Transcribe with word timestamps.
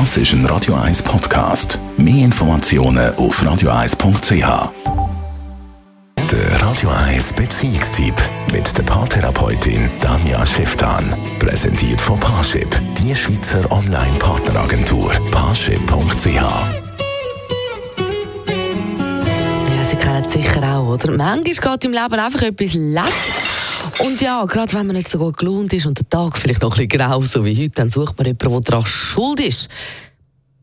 Das 0.00 0.16
ist 0.16 0.32
ein 0.32 0.44
Radio 0.46 0.74
1 0.74 1.04
Podcast. 1.04 1.78
Mehr 1.96 2.24
Informationen 2.24 3.14
auf 3.14 3.40
radio1.ch. 3.40 4.72
Der 6.32 6.62
Radio 6.62 6.90
1 6.90 7.32
Beziehungstyp 7.34 8.12
mit 8.52 8.76
der 8.76 8.82
Paartherapeutin 8.82 9.88
Danja 10.00 10.44
Schifftan. 10.44 11.14
Präsentiert 11.38 12.00
von 12.00 12.18
Paarship, 12.18 12.68
die 12.98 13.14
Schweizer 13.14 13.70
Online-Partneragentur. 13.70 15.12
Paarship.ch. 15.30 16.26
Ja, 16.26 16.66
Sie 19.88 19.96
kennen 19.96 20.24
es 20.24 20.32
sicher 20.32 20.76
auch, 20.76 20.88
oder? 20.88 21.12
Manchmal 21.12 21.76
geht 21.76 21.84
im 21.84 21.92
Leben 21.92 22.14
einfach 22.14 22.42
etwas 22.42 22.74
letzt. 22.74 23.53
Und 24.00 24.20
ja, 24.20 24.44
gerade 24.46 24.72
wenn 24.72 24.86
man 24.86 24.96
nicht 24.96 25.08
so 25.08 25.18
gut 25.18 25.36
gelohnt 25.36 25.72
ist 25.72 25.86
und 25.86 25.98
der 25.98 26.08
Tag 26.08 26.36
vielleicht 26.36 26.62
noch 26.62 26.76
ein 26.78 26.88
bisschen 26.88 27.00
grau, 27.00 27.20
so 27.22 27.44
wie 27.44 27.56
heute, 27.56 27.74
dann 27.76 27.90
sucht 27.90 28.18
man 28.18 28.26
jemanden, 28.26 28.50
der 28.50 28.60
daran 28.60 28.86
schuld 28.86 29.40
ist. 29.40 29.68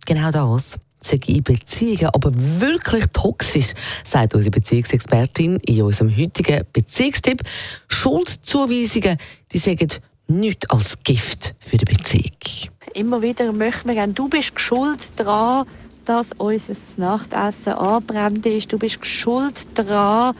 Genau 0.05 0.31
das 0.31 0.77
sage 1.03 1.31
in 1.31 1.43
Beziehungen 1.43 2.09
aber 2.13 2.31
wirklich 2.33 3.05
toxisch, 3.13 3.73
sagt 4.03 4.35
unsere 4.35 4.51
Beziehungsexpertin 4.51 5.57
in 5.57 5.81
unserem 5.81 6.15
heutigen 6.15 6.63
Beziehungstipp. 6.71 7.41
Schuldzuweisungen, 7.87 9.17
die 9.51 9.57
sagen 9.57 9.89
nichts 10.27 10.69
als 10.69 11.01
Gift 11.03 11.55
für 11.59 11.77
die 11.77 11.85
Beziehung. 11.85 12.31
Immer 12.93 13.21
wieder 13.21 13.51
möchten 13.51 13.87
wir 13.87 13.95
gerne, 13.95 14.13
du 14.13 14.29
bist 14.29 14.59
schuld 14.59 15.09
daran, 15.15 15.65
dass 16.05 16.27
unser 16.37 16.73
Nachtessen 16.97 17.73
anbrennt 17.73 18.45
ist. 18.45 18.71
Du 18.71 18.77
bist 18.77 19.05
schuld 19.05 19.55
daran, 19.75 20.35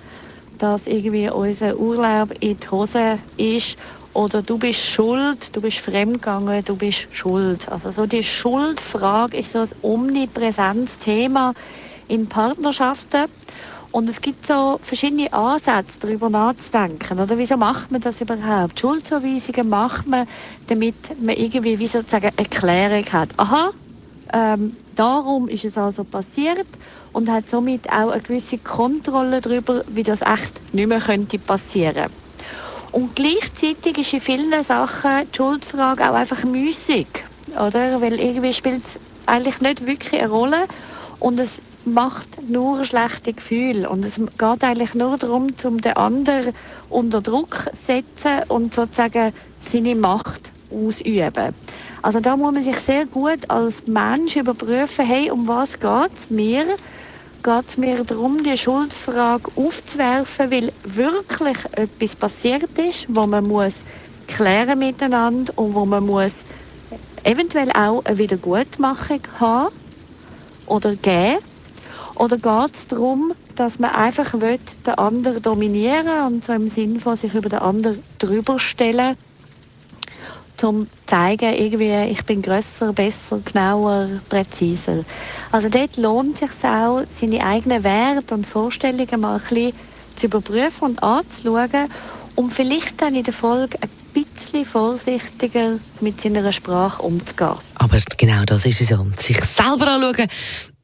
dass 0.61 0.85
irgendwie 0.85 1.29
unser 1.29 1.77
Urlaub 1.77 2.31
in 2.39 2.59
die 2.59 2.69
Hose 2.69 3.19
ist. 3.38 3.77
Oder 4.13 4.43
du 4.43 4.59
bist 4.59 4.81
schuld, 4.81 5.55
du 5.55 5.61
bist 5.61 5.79
fremdgegangen, 5.79 6.63
du 6.65 6.75
bist 6.75 7.07
schuld. 7.11 7.67
Also 7.69 7.91
so 7.91 8.05
die 8.05 8.23
Schuldfrage 8.23 9.38
ist 9.38 9.53
so 9.53 9.59
ein 9.59 9.69
omnipräsentes 9.81 10.99
Thema 10.99 11.53
in 12.08 12.27
Partnerschaften. 12.27 13.25
Und 13.89 14.08
es 14.09 14.21
gibt 14.21 14.45
so 14.45 14.80
verschiedene 14.81 15.31
Ansätze, 15.33 15.97
darüber 15.99 16.30
nachzudenken. 16.30 17.19
Oder 17.19 17.38
wieso 17.38 17.58
macht 17.58 17.91
man 17.91 18.02
das 18.02 18.21
überhaupt? 18.21 18.80
Schuldzuweisungen 18.80 19.67
macht 19.67 20.08
man, 20.08 20.27
damit 20.67 20.95
man 21.19 21.36
irgendwie 21.36 21.80
wie 21.80 21.88
sozusagen 21.88 22.31
eine 22.36 22.47
Klärung 22.47 23.05
hat. 23.11 23.33
Aha, 23.38 23.71
ähm, 24.33 24.77
darum 24.95 25.47
ist 25.47 25.66
es 25.66 25.77
also 25.77 26.03
passiert 26.03 26.67
und 27.11 27.30
hat 27.30 27.50
somit 27.50 27.89
auch 27.89 28.11
eine 28.11 28.22
gewisse 28.22 28.58
Kontrolle 28.58 29.41
darüber, 29.41 29.83
wie 29.88 30.03
das 30.03 30.22
echt 30.22 30.61
nicht 30.73 30.88
mehr 30.88 31.02
könnte 31.02 31.39
passieren. 31.39 32.11
Und 32.92 33.16
gleichzeitig 33.16 33.97
ist 33.97 34.14
in 34.14 34.22
vielen 34.22 34.64
Sachen 34.64 35.30
die 35.31 35.38
Schuldfrage 35.38 36.09
auch 36.09 36.14
einfach 36.14 36.44
müßig, 36.44 37.08
oder? 37.52 38.02
Weil 38.02 38.19
irgendwie 38.19 38.53
spielt 38.53 38.86
es 38.86 38.99
eigentlich 39.25 39.61
nicht 39.61 39.86
wirklich 39.86 40.22
eine 40.22 40.30
Rolle 40.30 40.67
und 41.19 41.39
es 41.39 41.61
macht 41.86 42.42
nur 42.47 42.80
ein 42.80 42.86
schlechtes 42.86 43.36
Gefühl 43.36 43.86
und 43.86 44.05
es 44.05 44.16
geht 44.16 44.64
eigentlich 44.64 44.94
nur 44.94 45.17
darum, 45.17 45.47
um 45.64 45.77
den 45.81 45.94
anderen 45.94 46.53
unter 46.89 47.22
Druck 47.22 47.69
zu 47.73 47.86
setzen 47.86 48.44
und 48.49 48.73
sozusagen 48.73 49.33
seine 49.59 49.95
Macht 49.95 50.52
ausüben. 50.69 51.55
Also 52.02 52.19
da 52.19 52.35
muss 52.38 52.53
man 52.53 52.63
sich 52.63 52.77
sehr 52.80 53.05
gut 53.07 53.49
als 53.49 53.85
Mensch 53.85 54.35
überprüfen, 54.35 55.05
hey, 55.05 55.30
um 55.31 55.47
was 55.47 55.80
geht 55.80 56.11
es 56.16 56.30
mir? 56.30 56.77
geht 57.43 57.69
es 57.69 57.77
mir 57.77 58.03
darum, 58.03 58.43
die 58.43 58.58
Schuldfrage 58.58 59.52
aufzuwerfen, 59.55 60.52
weil 60.52 60.73
wirklich 60.83 61.58
etwas 61.71 62.16
passiert 62.16 62.77
ist, 62.77 63.05
wo 63.09 63.25
man 63.27 63.45
muss 63.47 63.83
klären 64.27 64.80
miteinander 64.80 65.52
und 65.58 65.73
wo 65.73 65.85
man 65.85 66.05
muss 66.05 66.43
eventuell 67.23 67.71
auch 67.71 68.03
eine 68.05 68.17
Wiedergutmachung 68.19 69.21
haben 69.39 69.69
oder 70.65 70.95
geben. 70.97 71.39
Oder 72.15 72.38
geht 72.38 72.75
es 72.75 72.88
darum, 72.88 73.33
dass 73.55 73.80
man 73.80 73.91
einfach 73.91 74.33
will, 74.39 74.59
den 74.86 74.95
anderen 74.95 75.41
dominieren 75.41 76.27
und 76.27 76.45
so 76.45 76.53
im 76.53 76.70
Sinne 76.70 76.99
von 76.99 77.15
sich 77.17 77.33
über 77.33 77.49
den 77.49 77.59
anderen 77.59 78.03
drüber 78.20 78.59
stellen 78.59 79.15
um 79.15 79.30
zu 80.61 80.88
zeigen, 81.08 81.54
irgendwie, 81.54 82.11
ich 82.11 82.23
bin 82.23 82.42
grösser, 82.42 82.94
besser, 82.94 83.39
genauer, 83.44 84.22
präziser. 84.30 85.04
Also 85.52 85.70
dort 85.70 85.98
lohnt 85.98 86.36
es 86.36 86.39
sich 86.39 86.64
auch, 86.64 87.02
seine 87.20 87.44
eigenen 87.44 87.83
Werte 87.83 88.36
und 88.36 88.45
Vorstellungen 88.45 89.20
mal 89.20 89.38
ein 89.38 89.42
bisschen 89.42 89.73
zu 90.16 90.27
überprüfen 90.27 90.89
und 90.89 91.04
anzuschauen, 91.04 91.89
um 92.36 92.52
vielleicht 92.52 93.02
dann 93.02 93.16
in 93.16 93.23
der 93.23 93.33
Folge 93.33 93.77
ein 93.82 93.89
bisschen 94.14 94.66
vorsichtiger 94.66 95.80
mit 96.00 96.21
seiner 96.21 96.52
Sprache 96.52 97.02
umzugehen. 97.02 97.58
Aber 97.76 97.98
genau 98.17 98.44
das 98.45 98.66
ist 98.66 98.82
es 98.82 98.89
ja. 98.89 99.04
Sich 99.17 99.42
selber 99.44 99.88
anschauen, 99.88 100.27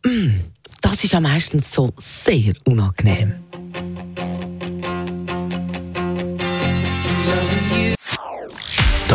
mm, 0.03 0.39
das 0.81 1.03
ist 1.03 1.13
ja 1.13 1.19
meistens 1.19 1.71
so 1.71 1.93
sehr 1.97 2.53
unangenehm. 2.65 3.46